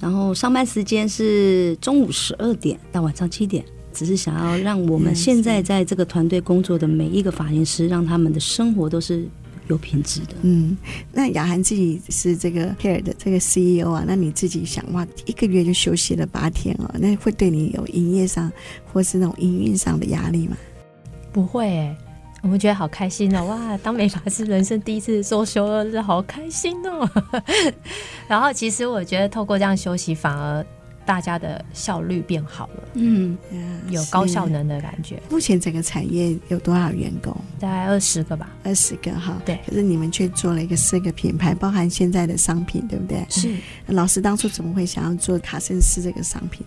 [0.00, 9.28] 然后上班时间是中午十二点到晚上七点，只是想要让我们现在在这个团队工作的每一个发型师，让他们的生活都是。
[9.68, 10.76] 有品质的，嗯，
[11.12, 18.52] 那雅涵自己是这个 Care 的这个 CEO 啊，那你自己想哇，一个月就休息了八天哦，那会对你有营业上
[18.92, 20.56] 或是那种营运上的压力吗？
[21.32, 21.96] 不会诶，
[22.42, 27.08] 我们觉得好开心哦，哇，当美发师人生第一次做休二日，好开心哦。
[28.28, 30.64] 然后其实我觉得透过这样休息，反而
[31.06, 33.36] 大家的效率变好了，嗯，
[33.90, 35.22] 有高效能的感觉。
[35.30, 37.36] 目前整个产业有多少员工？
[37.60, 39.40] 大概二十个吧，二十个哈。
[39.44, 43.24] 对，可是你们却做了一个四个品牌，包含现在的商品，对不对？
[43.28, 43.54] 是。
[43.86, 46.66] 老师当初怎么会想要做卡森斯这个商品？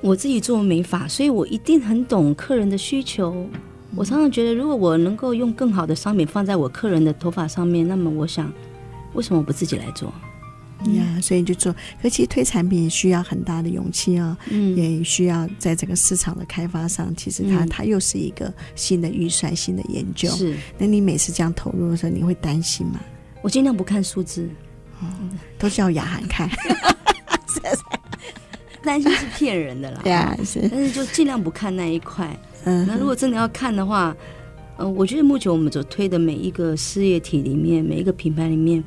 [0.00, 3.46] 我自己做美发，所以我一定很懂客人的需求。
[3.94, 8.52] 我常常觉得，如果我能够用更好的商品放在我客人的头发上面，那么我想，
[9.14, 10.12] 为什么我不自己来做？
[10.84, 11.74] 呀、嗯，所以就做。
[12.02, 20.28] 可其实推产品也需要很大的勇气哦，嗯，也需要在这个市场的开发上，其实它、嗯、它又是一个新的预算、新的研究。
[20.30, 23.00] 是，那你每次这样投入的时候，你会担心吗？
[23.42, 24.48] 我尽量不看数字，
[25.02, 26.48] 嗯，都叫雅涵看。
[28.82, 32.38] 担心是骗人的啦， 对啊，是，但是就尽量不看那一块。
[32.64, 34.16] 嗯，那如果真的要看的话，
[34.76, 38.82] 呃，我觉得目前我们所推的每一个事业体里面，每一个品牌里面，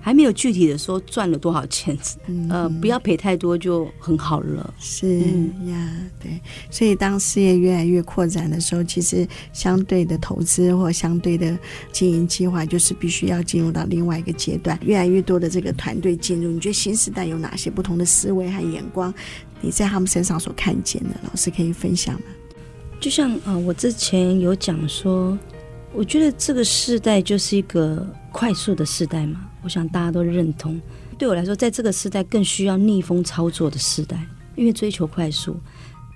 [0.00, 1.96] 还没有具体的说赚了多少钱，
[2.26, 4.72] 嗯、呃，不要赔太多就很好了。
[4.80, 5.18] 是
[5.66, 6.40] 呀，对，
[6.70, 11.58] 所以当事业越来越扩展的时候，其实相对的投资或相对的
[11.92, 14.78] 经营计划，就是必须要进入到另外一个阶段。
[14.82, 19.12] 越来越多的这个团队进入，你觉得新时代有哪些不同的思维和眼光？
[19.60, 22.22] 你在他们身上所看见的，老师可以分享吗？
[22.98, 25.38] 就像啊、呃，我之前有讲说，
[25.92, 29.49] 我觉得这个时代就是一个快速的时代嘛。
[29.62, 30.80] 我想大家都认同。
[31.18, 35.56] 对我来说，在这个时代更需要逆风操作的时代，因为追求快速，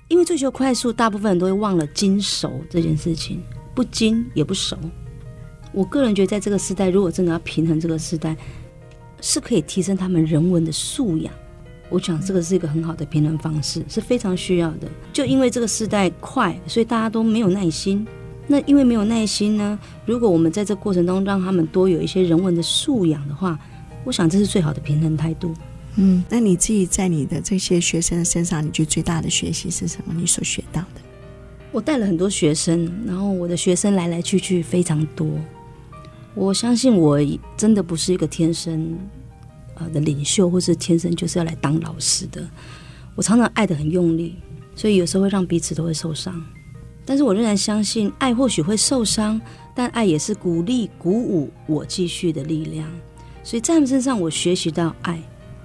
[0.07, 3.41] 因为追求快速，大部分人都会忘了精熟这件事情，
[3.73, 4.77] 不精也不熟。
[5.71, 8.35] 我个人觉得，在这个时代，如果真的要平衡这个时代，
[9.21, 11.33] 是可以提升他们人文的素养。
[11.89, 14.87] 我想这个是一个很好的平衡方式，是非常需要的。
[15.13, 18.07] 就因为这个时代快，所以大家都没有耐心。
[18.47, 23.59] 那因为没有耐心呢，如果我们在这过程中让他们多有一些人文的素养的话，
[24.03, 25.53] 我想这是最好的平衡态度。
[25.95, 30.13] 嗯，那你自己在你的这些学生的身上，你觉得最大的学习是什么？
[30.15, 31.01] 你所学到的？
[31.71, 35.27] 我带了很多学生，然后我的学生来来去去非常多。
[36.33, 37.19] 我相信我
[37.55, 38.97] 真的不是一个天生。
[39.77, 42.41] 呃的领袖，或是天生就是要来当老师的。
[43.13, 44.37] 我常常爱得很用力，
[44.73, 46.41] 所以有时候会让彼此都会受伤。
[47.05, 49.39] 但是我仍然相信，爱或许会受伤，
[49.73, 52.89] 但爱也是鼓励、鼓舞我继续的力量。
[53.43, 55.21] 所以在他们身上，我学习到爱。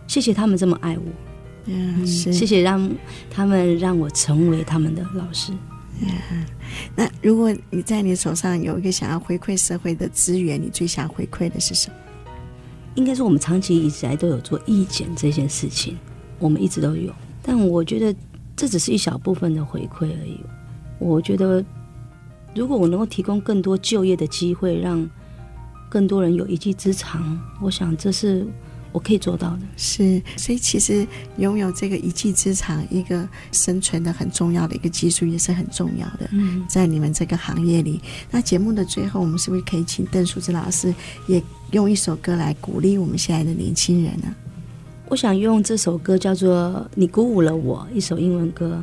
[0.07, 1.05] 谢谢他们这么爱我，
[1.67, 2.91] 嗯，是谢谢让
[3.31, 5.53] 他们让我成为他们的老师。
[6.01, 6.45] 嗯，
[6.97, 11.95] 那如果你在你手上有一个想要回馈社会的资源，你最想回馈的是什么？
[12.97, 15.97] 应该说，我们长期以来都有做义剪这件事情，
[16.41, 17.15] 我们一直都有。
[17.41, 18.13] 但我觉得
[18.57, 20.41] 这只是一小部分的回馈而已。
[21.01, 21.65] 我觉得，
[22.55, 25.09] 如果我能够提供更多就业的机会，让
[25.89, 28.47] 更多人有一技之长，我想这是。
[28.93, 36.29] 我可以做到的，是，所以其实拥有这个一技之长，一个生存的很重要的一个技术，也是很重要的。
[36.33, 38.01] 嗯，在你们这个行业里，
[38.33, 40.93] 那节目的最后，我们是不是可以请邓淑芝老师
[41.29, 41.41] 也
[41.71, 44.35] 用一首歌来鼓励我们现在的年轻人呢？
[45.11, 48.81] 我想用这首歌叫做《你鼓舞了我》，一首英文歌。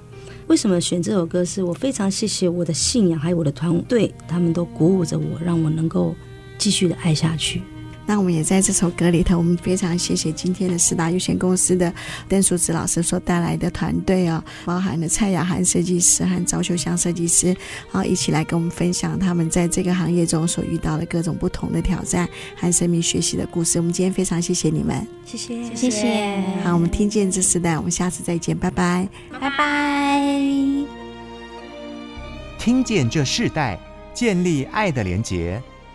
[0.47, 1.43] 为什么选这首歌？
[1.45, 6.13] 是我非常谢谢我的信仰，还有我的团队，他们都鼓舞着我，让我能够
[6.57, 7.61] 继续的爱下去。
[8.07, 11.93] 那我们也在这首歌里头，我们非常谢谢今天的四大有限公司的
[12.27, 17.55] 邓淑芝老师所带来的团队哦，包含了蔡雅涵设计师和赵秀香设计师，
[17.89, 23.77] 好，一起来跟我们分享他们在这个行业中所遇到的各种不同的挑战和生命学习的故事。
[23.77, 26.41] 我们今天非常谢谢你们，谢谢谢谢。
[26.63, 30.21] 好，我们听见这时代，我们下次再见，拜拜，拜拜。
[32.57, 33.77] 听见这世代，
[34.13, 35.61] 建立爱的连结。